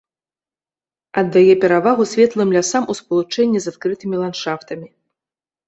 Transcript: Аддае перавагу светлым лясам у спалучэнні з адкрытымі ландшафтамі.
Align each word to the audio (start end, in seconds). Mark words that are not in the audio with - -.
Аддае 1.21 1.53
перавагу 1.65 2.03
светлым 2.13 2.49
лясам 2.57 2.83
у 2.95 2.97
спалучэнні 3.03 3.59
з 3.67 3.77
адкрытымі 3.77 4.15
ландшафтамі. 4.25 4.87